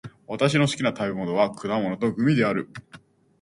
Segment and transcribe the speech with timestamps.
[0.27, 2.67] 私の好きな食べ物は果物とグミである。